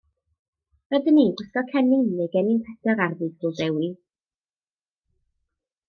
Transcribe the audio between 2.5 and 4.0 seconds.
Pedr ar Ddydd Gŵyl Dewi.